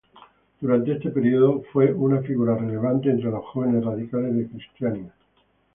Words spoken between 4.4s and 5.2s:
Kristiania.